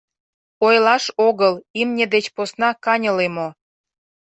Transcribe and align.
Ойлаш 0.65 1.05
огыл, 1.27 1.53
имне 1.79 2.05
деч 2.13 2.25
посна 2.35 2.69
каньыле 2.85 3.27
мо. 3.35 3.47